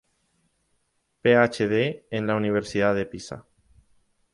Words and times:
PhD 1.23 2.03
en 2.09 2.25
la 2.25 2.35
Universidad 2.35 2.95
de 2.95 3.05
Pisa. 3.05 3.45